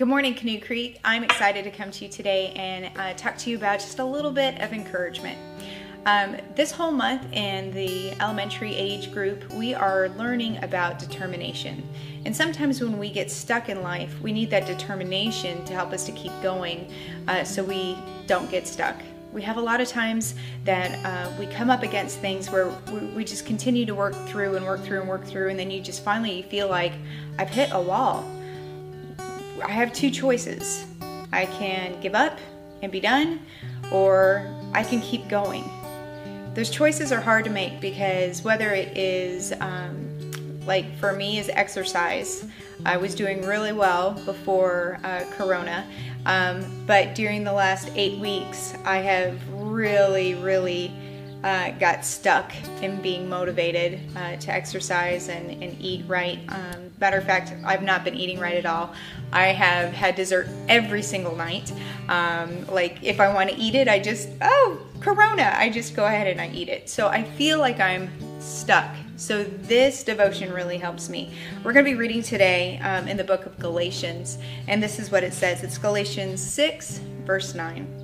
Good 0.00 0.08
morning, 0.08 0.34
Canoe 0.34 0.62
Creek. 0.62 0.98
I'm 1.04 1.22
excited 1.24 1.62
to 1.64 1.70
come 1.70 1.90
to 1.90 2.06
you 2.06 2.10
today 2.10 2.54
and 2.56 2.90
uh, 2.98 3.12
talk 3.18 3.36
to 3.36 3.50
you 3.50 3.58
about 3.58 3.80
just 3.80 3.98
a 3.98 4.04
little 4.04 4.30
bit 4.30 4.58
of 4.62 4.72
encouragement. 4.72 5.38
Um, 6.06 6.38
this 6.54 6.72
whole 6.72 6.90
month 6.90 7.30
in 7.34 7.70
the 7.72 8.12
elementary 8.12 8.74
age 8.74 9.12
group, 9.12 9.52
we 9.52 9.74
are 9.74 10.08
learning 10.16 10.64
about 10.64 10.98
determination. 10.98 11.86
And 12.24 12.34
sometimes 12.34 12.80
when 12.80 12.98
we 12.98 13.10
get 13.10 13.30
stuck 13.30 13.68
in 13.68 13.82
life, 13.82 14.18
we 14.22 14.32
need 14.32 14.48
that 14.48 14.64
determination 14.64 15.62
to 15.66 15.74
help 15.74 15.92
us 15.92 16.06
to 16.06 16.12
keep 16.12 16.32
going 16.42 16.90
uh, 17.28 17.44
so 17.44 17.62
we 17.62 17.94
don't 18.26 18.50
get 18.50 18.66
stuck. 18.66 18.96
We 19.34 19.42
have 19.42 19.58
a 19.58 19.60
lot 19.60 19.82
of 19.82 19.88
times 19.88 20.34
that 20.64 20.98
uh, 21.04 21.30
we 21.38 21.44
come 21.44 21.68
up 21.68 21.82
against 21.82 22.20
things 22.20 22.50
where 22.50 22.70
we, 22.90 23.00
we 23.08 23.22
just 23.22 23.44
continue 23.44 23.84
to 23.84 23.94
work 23.94 24.14
through 24.26 24.56
and 24.56 24.64
work 24.64 24.82
through 24.82 25.00
and 25.00 25.08
work 25.10 25.26
through, 25.26 25.50
and 25.50 25.58
then 25.58 25.70
you 25.70 25.82
just 25.82 26.02
finally 26.02 26.40
feel 26.44 26.68
like 26.68 26.94
I've 27.38 27.50
hit 27.50 27.68
a 27.72 27.80
wall 27.80 28.24
I 29.62 29.70
have 29.70 29.92
two 29.92 30.10
choices. 30.10 30.86
I 31.32 31.46
can 31.46 32.00
give 32.00 32.14
up 32.14 32.38
and 32.82 32.90
be 32.90 33.00
done, 33.00 33.40
or 33.92 34.48
I 34.72 34.82
can 34.82 35.00
keep 35.00 35.28
going. 35.28 35.64
Those 36.54 36.70
choices 36.70 37.12
are 37.12 37.20
hard 37.20 37.44
to 37.44 37.50
make 37.50 37.80
because 37.80 38.42
whether 38.42 38.70
it 38.70 38.96
is, 38.96 39.52
um, 39.60 40.60
like 40.66 40.96
for 40.98 41.12
me, 41.12 41.38
is 41.38 41.48
exercise. 41.50 42.44
I 42.84 42.96
was 42.96 43.14
doing 43.14 43.46
really 43.46 43.72
well 43.72 44.12
before 44.24 44.98
uh, 45.04 45.24
Corona, 45.32 45.86
um, 46.26 46.84
but 46.86 47.14
during 47.14 47.44
the 47.44 47.52
last 47.52 47.90
eight 47.94 48.18
weeks, 48.18 48.74
I 48.84 48.98
have 48.98 49.38
really, 49.52 50.34
really 50.34 50.92
uh, 51.42 51.70
got 51.72 52.04
stuck 52.04 52.52
in 52.82 53.00
being 53.00 53.28
motivated 53.28 53.98
uh, 54.16 54.36
to 54.36 54.52
exercise 54.52 55.28
and, 55.28 55.62
and 55.62 55.76
eat 55.80 56.04
right. 56.06 56.38
Um, 56.48 56.90
matter 57.00 57.16
of 57.16 57.24
fact, 57.24 57.54
I've 57.64 57.82
not 57.82 58.04
been 58.04 58.14
eating 58.14 58.38
right 58.38 58.56
at 58.56 58.66
all. 58.66 58.92
I 59.32 59.46
have 59.48 59.92
had 59.92 60.16
dessert 60.16 60.48
every 60.68 61.02
single 61.02 61.34
night. 61.34 61.72
Um, 62.08 62.66
like 62.66 62.98
if 63.02 63.20
I 63.20 63.32
want 63.32 63.50
to 63.50 63.56
eat 63.56 63.74
it, 63.74 63.88
I 63.88 63.98
just, 63.98 64.28
oh, 64.42 64.80
Corona, 65.00 65.54
I 65.56 65.70
just 65.70 65.96
go 65.96 66.04
ahead 66.04 66.26
and 66.26 66.40
I 66.40 66.50
eat 66.50 66.68
it. 66.68 66.90
So 66.90 67.08
I 67.08 67.22
feel 67.22 67.58
like 67.58 67.80
I'm 67.80 68.10
stuck. 68.40 68.94
So 69.16 69.44
this 69.44 70.02
devotion 70.02 70.52
really 70.52 70.78
helps 70.78 71.08
me. 71.08 71.32
We're 71.62 71.72
going 71.72 71.84
to 71.84 71.90
be 71.90 71.96
reading 71.96 72.22
today 72.22 72.78
um, 72.78 73.06
in 73.06 73.16
the 73.16 73.24
book 73.24 73.44
of 73.44 73.58
Galatians, 73.58 74.38
and 74.66 74.82
this 74.82 74.98
is 74.98 75.10
what 75.10 75.22
it 75.22 75.34
says. 75.34 75.62
It's 75.62 75.76
Galatians 75.76 76.42
6, 76.42 77.00
verse 77.26 77.54
9. 77.54 77.99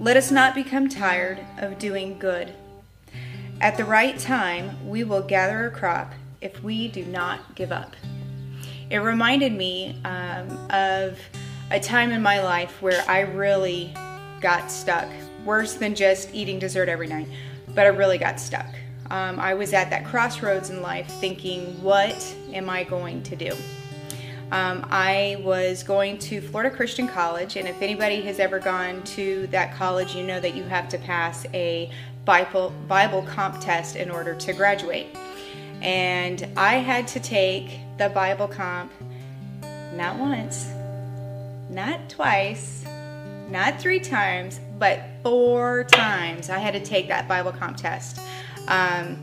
Let 0.00 0.16
us 0.16 0.30
not 0.30 0.54
become 0.54 0.88
tired 0.88 1.44
of 1.58 1.78
doing 1.78 2.18
good. 2.18 2.54
At 3.60 3.76
the 3.76 3.84
right 3.84 4.18
time, 4.18 4.88
we 4.88 5.04
will 5.04 5.20
gather 5.20 5.66
a 5.66 5.70
crop 5.70 6.14
if 6.40 6.62
we 6.62 6.88
do 6.88 7.04
not 7.04 7.54
give 7.54 7.70
up. 7.70 7.94
It 8.88 8.96
reminded 8.96 9.52
me 9.52 10.00
um, 10.06 10.56
of 10.70 11.18
a 11.70 11.78
time 11.78 12.12
in 12.12 12.22
my 12.22 12.40
life 12.42 12.80
where 12.80 13.04
I 13.06 13.20
really 13.20 13.92
got 14.40 14.70
stuck, 14.70 15.06
worse 15.44 15.74
than 15.74 15.94
just 15.94 16.34
eating 16.34 16.58
dessert 16.58 16.88
every 16.88 17.06
night, 17.06 17.28
but 17.74 17.84
I 17.84 17.90
really 17.90 18.16
got 18.16 18.40
stuck. 18.40 18.74
Um, 19.10 19.38
I 19.38 19.52
was 19.52 19.74
at 19.74 19.90
that 19.90 20.06
crossroads 20.06 20.70
in 20.70 20.80
life 20.80 21.08
thinking, 21.20 21.78
what 21.82 22.34
am 22.54 22.70
I 22.70 22.84
going 22.84 23.22
to 23.24 23.36
do? 23.36 23.54
Um, 24.52 24.84
I 24.90 25.40
was 25.44 25.84
going 25.84 26.18
to 26.18 26.40
Florida 26.40 26.74
Christian 26.74 27.06
College, 27.06 27.56
and 27.56 27.68
if 27.68 27.80
anybody 27.80 28.20
has 28.22 28.40
ever 28.40 28.58
gone 28.58 29.02
to 29.04 29.46
that 29.48 29.74
college, 29.74 30.16
you 30.16 30.24
know 30.24 30.40
that 30.40 30.56
you 30.56 30.64
have 30.64 30.88
to 30.88 30.98
pass 30.98 31.46
a 31.54 31.90
Bible, 32.24 32.70
Bible 32.88 33.22
comp 33.22 33.60
test 33.60 33.94
in 33.94 34.10
order 34.10 34.34
to 34.34 34.52
graduate. 34.52 35.16
And 35.82 36.48
I 36.56 36.74
had 36.74 37.06
to 37.08 37.20
take 37.20 37.78
the 37.96 38.08
Bible 38.08 38.48
comp 38.48 38.92
not 39.94 40.18
once, 40.18 40.66
not 41.70 42.08
twice, 42.08 42.84
not 43.50 43.80
three 43.80 44.00
times, 44.00 44.60
but 44.78 45.00
four 45.22 45.84
times. 45.84 46.50
I 46.50 46.58
had 46.58 46.74
to 46.74 46.80
take 46.80 47.06
that 47.08 47.28
Bible 47.28 47.52
comp 47.52 47.76
test. 47.76 48.20
Um, 48.66 49.16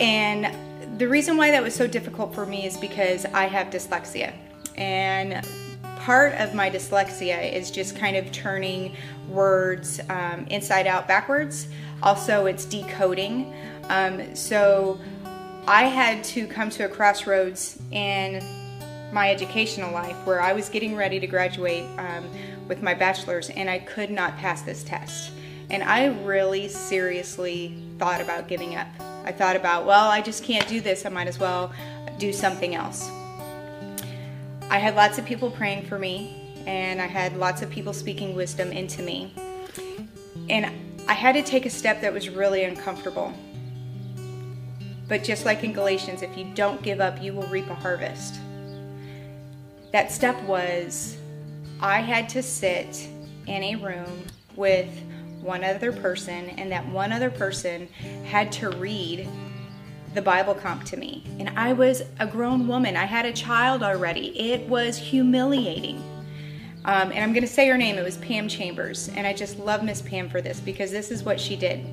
and 0.00 0.54
the 1.00 1.08
reason 1.08 1.38
why 1.38 1.50
that 1.50 1.62
was 1.62 1.74
so 1.74 1.86
difficult 1.86 2.34
for 2.34 2.44
me 2.44 2.66
is 2.66 2.76
because 2.76 3.24
I 3.24 3.46
have 3.46 3.68
dyslexia. 3.68 4.34
And 4.76 5.42
part 5.96 6.34
of 6.34 6.54
my 6.54 6.68
dyslexia 6.68 7.54
is 7.54 7.70
just 7.70 7.96
kind 7.96 8.16
of 8.16 8.30
turning 8.32 8.94
words 9.26 9.98
um, 10.10 10.46
inside 10.50 10.86
out 10.86 11.08
backwards. 11.08 11.68
Also, 12.02 12.44
it's 12.44 12.66
decoding. 12.66 13.54
Um, 13.84 14.36
so 14.36 15.00
I 15.66 15.84
had 15.84 16.22
to 16.24 16.46
come 16.46 16.68
to 16.68 16.84
a 16.84 16.88
crossroads 16.88 17.80
in 17.92 18.44
my 19.10 19.30
educational 19.30 19.92
life 19.94 20.16
where 20.26 20.42
I 20.42 20.52
was 20.52 20.68
getting 20.68 20.96
ready 20.96 21.18
to 21.18 21.26
graduate 21.26 21.84
um, 21.96 22.28
with 22.68 22.82
my 22.82 22.92
bachelor's 22.92 23.48
and 23.48 23.70
I 23.70 23.78
could 23.78 24.10
not 24.10 24.36
pass 24.36 24.60
this 24.60 24.84
test. 24.84 25.32
And 25.70 25.82
I 25.82 26.08
really 26.24 26.68
seriously 26.68 27.74
thought 27.98 28.20
about 28.20 28.48
giving 28.48 28.76
up. 28.76 28.88
I 29.30 29.32
thought 29.32 29.54
about, 29.54 29.86
well, 29.86 30.10
I 30.10 30.20
just 30.20 30.42
can't 30.42 30.66
do 30.66 30.80
this. 30.80 31.06
I 31.06 31.08
might 31.08 31.28
as 31.28 31.38
well 31.38 31.72
do 32.18 32.32
something 32.32 32.74
else. 32.74 33.08
I 34.68 34.78
had 34.78 34.96
lots 34.96 35.18
of 35.18 35.24
people 35.24 35.52
praying 35.52 35.86
for 35.86 36.00
me, 36.00 36.64
and 36.66 37.00
I 37.00 37.06
had 37.06 37.36
lots 37.36 37.62
of 37.62 37.70
people 37.70 37.92
speaking 37.92 38.34
wisdom 38.34 38.72
into 38.72 39.02
me. 39.04 39.32
And 40.48 40.72
I 41.06 41.12
had 41.12 41.36
to 41.36 41.44
take 41.44 41.64
a 41.64 41.70
step 41.70 42.00
that 42.00 42.12
was 42.12 42.28
really 42.28 42.64
uncomfortable. 42.64 43.32
But 45.06 45.22
just 45.22 45.44
like 45.44 45.62
in 45.62 45.72
Galatians, 45.72 46.22
if 46.22 46.36
you 46.36 46.52
don't 46.56 46.82
give 46.82 47.00
up, 47.00 47.22
you 47.22 47.32
will 47.32 47.46
reap 47.46 47.70
a 47.70 47.74
harvest. 47.76 48.34
That 49.92 50.10
step 50.10 50.42
was 50.42 51.16
I 51.80 52.00
had 52.00 52.28
to 52.30 52.42
sit 52.42 53.08
in 53.46 53.62
a 53.62 53.76
room 53.76 54.24
with 54.56 54.90
one 55.42 55.64
other 55.64 55.92
person, 55.92 56.50
and 56.50 56.70
that 56.72 56.86
one 56.88 57.12
other 57.12 57.30
person 57.30 57.88
had 58.24 58.52
to 58.52 58.70
read 58.70 59.28
the 60.14 60.22
Bible 60.22 60.54
comp 60.54 60.84
to 60.84 60.96
me. 60.96 61.24
And 61.38 61.50
I 61.50 61.72
was 61.72 62.02
a 62.18 62.26
grown 62.26 62.66
woman, 62.66 62.96
I 62.96 63.04
had 63.04 63.26
a 63.26 63.32
child 63.32 63.82
already. 63.82 64.38
It 64.38 64.68
was 64.68 64.96
humiliating. 64.96 66.02
Um, 66.84 67.12
and 67.12 67.18
I'm 67.18 67.32
going 67.32 67.42
to 67.42 67.48
say 67.48 67.68
her 67.68 67.76
name. 67.76 67.96
It 67.96 68.04
was 68.04 68.16
Pam 68.16 68.48
Chambers. 68.48 69.10
And 69.14 69.26
I 69.26 69.32
just 69.32 69.58
love 69.58 69.84
Miss 69.84 70.00
Pam 70.00 70.28
for 70.28 70.40
this 70.40 70.60
because 70.60 70.90
this 70.90 71.10
is 71.10 71.22
what 71.22 71.38
she 71.38 71.54
did. 71.54 71.84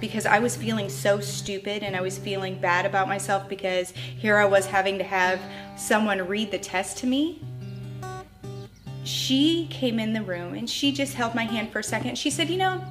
Because 0.00 0.26
I 0.26 0.38
was 0.38 0.56
feeling 0.56 0.88
so 0.88 1.20
stupid 1.20 1.82
and 1.82 1.96
I 1.96 2.00
was 2.00 2.18
feeling 2.18 2.58
bad 2.60 2.86
about 2.86 3.08
myself 3.08 3.48
because 3.48 3.90
here 3.90 4.36
I 4.36 4.44
was 4.44 4.66
having 4.66 4.98
to 4.98 5.04
have 5.04 5.40
someone 5.76 6.26
read 6.26 6.50
the 6.50 6.58
test 6.58 6.98
to 6.98 7.06
me 7.06 7.40
she 9.04 9.66
came 9.70 9.98
in 9.98 10.12
the 10.12 10.22
room 10.22 10.54
and 10.54 10.68
she 10.68 10.92
just 10.92 11.14
held 11.14 11.34
my 11.34 11.44
hand 11.44 11.70
for 11.70 11.80
a 11.80 11.84
second. 11.84 12.16
She 12.16 12.30
said, 12.30 12.48
You 12.48 12.58
know, 12.58 12.84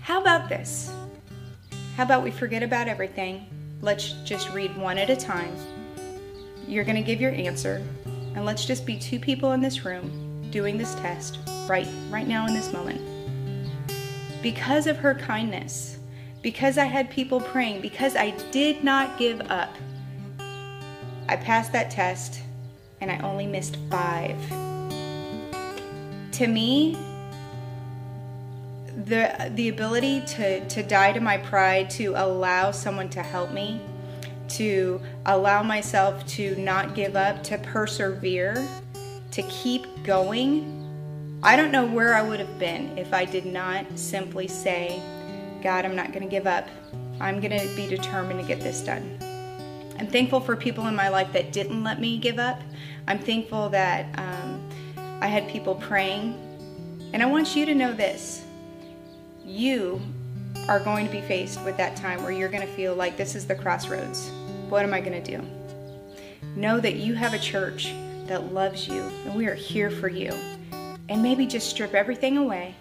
how 0.00 0.20
about 0.20 0.48
this? 0.48 0.92
How 1.96 2.04
about 2.04 2.22
we 2.22 2.30
forget 2.30 2.62
about 2.62 2.88
everything? 2.88 3.46
Let's 3.82 4.12
just 4.24 4.50
read 4.50 4.76
one 4.76 4.98
at 4.98 5.10
a 5.10 5.16
time. 5.16 5.54
You're 6.66 6.84
going 6.84 6.96
to 6.96 7.02
give 7.02 7.20
your 7.20 7.32
answer, 7.32 7.84
and 8.34 8.44
let's 8.44 8.64
just 8.64 8.86
be 8.86 8.96
two 8.96 9.18
people 9.18 9.52
in 9.52 9.60
this 9.60 9.84
room 9.84 10.48
doing 10.50 10.78
this 10.78 10.94
test 10.96 11.38
right 11.66 11.88
right 12.10 12.26
now 12.26 12.46
in 12.46 12.54
this 12.54 12.72
moment. 12.72 13.00
Because 14.42 14.86
of 14.86 14.96
her 14.96 15.14
kindness, 15.14 15.98
because 16.40 16.78
I 16.78 16.84
had 16.84 17.10
people 17.10 17.40
praying, 17.40 17.80
because 17.80 18.16
I 18.16 18.30
did 18.50 18.82
not 18.82 19.18
give 19.18 19.40
up, 19.50 19.74
I 21.28 21.36
passed 21.36 21.72
that 21.72 21.90
test 21.90 22.42
and 23.00 23.10
I 23.10 23.18
only 23.18 23.46
missed 23.46 23.76
5 23.90 24.36
to 26.32 26.46
me, 26.46 26.96
the 29.04 29.50
the 29.54 29.68
ability 29.68 30.20
to 30.26 30.66
to 30.68 30.82
die 30.82 31.12
to 31.12 31.20
my 31.20 31.38
pride, 31.38 31.90
to 31.90 32.14
allow 32.16 32.70
someone 32.70 33.08
to 33.10 33.22
help 33.22 33.52
me, 33.52 33.80
to 34.48 35.00
allow 35.26 35.62
myself 35.62 36.26
to 36.26 36.56
not 36.56 36.94
give 36.94 37.16
up, 37.16 37.42
to 37.44 37.58
persevere, 37.58 38.66
to 39.30 39.42
keep 39.44 39.86
going. 40.04 40.78
I 41.42 41.56
don't 41.56 41.72
know 41.72 41.86
where 41.86 42.14
I 42.14 42.22
would 42.22 42.38
have 42.38 42.58
been 42.58 42.96
if 42.96 43.12
I 43.12 43.24
did 43.24 43.46
not 43.46 43.98
simply 43.98 44.46
say, 44.46 45.02
God, 45.62 45.84
I'm 45.84 45.96
not 45.96 46.12
going 46.12 46.22
to 46.22 46.28
give 46.28 46.46
up. 46.46 46.68
I'm 47.20 47.40
going 47.40 47.58
to 47.58 47.74
be 47.74 47.88
determined 47.88 48.40
to 48.40 48.46
get 48.46 48.60
this 48.60 48.80
done. 48.80 49.18
I'm 49.98 50.06
thankful 50.06 50.40
for 50.40 50.56
people 50.56 50.86
in 50.86 50.94
my 50.94 51.08
life 51.08 51.32
that 51.32 51.52
didn't 51.52 51.82
let 51.82 52.00
me 52.00 52.18
give 52.18 52.38
up. 52.38 52.60
I'm 53.08 53.18
thankful 53.18 53.68
that 53.70 54.06
um, 54.18 54.61
I 55.22 55.28
had 55.28 55.48
people 55.48 55.76
praying. 55.76 56.34
And 57.12 57.22
I 57.22 57.26
want 57.26 57.54
you 57.54 57.64
to 57.66 57.74
know 57.76 57.92
this 57.92 58.44
you 59.44 60.00
are 60.68 60.80
going 60.80 61.06
to 61.06 61.12
be 61.12 61.20
faced 61.20 61.62
with 61.64 61.76
that 61.76 61.94
time 61.96 62.22
where 62.22 62.32
you're 62.32 62.48
going 62.48 62.66
to 62.66 62.72
feel 62.74 62.94
like 62.94 63.16
this 63.16 63.36
is 63.36 63.46
the 63.46 63.54
crossroads. 63.54 64.30
What 64.68 64.82
am 64.82 64.92
I 64.92 65.00
going 65.00 65.22
to 65.22 65.38
do? 65.38 65.46
Know 66.56 66.80
that 66.80 66.96
you 66.96 67.14
have 67.14 67.34
a 67.34 67.38
church 67.38 67.94
that 68.26 68.52
loves 68.52 68.88
you 68.88 69.00
and 69.24 69.36
we 69.36 69.46
are 69.46 69.54
here 69.54 69.90
for 69.90 70.08
you. 70.08 70.32
And 71.08 71.22
maybe 71.22 71.46
just 71.46 71.70
strip 71.70 71.94
everything 71.94 72.36
away 72.36 72.74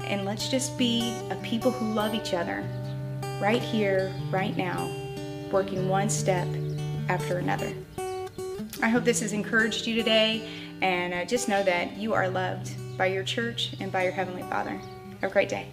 and 0.00 0.24
let's 0.24 0.48
just 0.48 0.78
be 0.78 1.14
a 1.30 1.34
people 1.42 1.70
who 1.70 1.92
love 1.92 2.14
each 2.14 2.32
other 2.32 2.64
right 3.42 3.62
here, 3.62 4.10
right 4.30 4.56
now, 4.56 4.90
working 5.52 5.86
one 5.86 6.08
step 6.08 6.48
after 7.10 7.38
another. 7.38 7.74
I 8.82 8.88
hope 8.88 9.04
this 9.04 9.20
has 9.20 9.32
encouraged 9.32 9.86
you 9.86 9.94
today, 9.94 10.48
and 10.82 11.14
uh, 11.14 11.24
just 11.24 11.48
know 11.48 11.62
that 11.62 11.96
you 11.96 12.14
are 12.14 12.28
loved 12.28 12.70
by 12.96 13.06
your 13.06 13.24
church 13.24 13.74
and 13.80 13.90
by 13.90 14.02
your 14.04 14.12
Heavenly 14.12 14.42
Father. 14.42 14.80
Have 15.20 15.30
a 15.30 15.32
great 15.32 15.48
day. 15.48 15.68